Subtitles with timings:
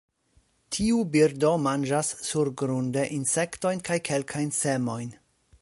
[0.77, 5.17] Tiu birdo manĝas surgrunde insektojn kaj kelkajn semojn.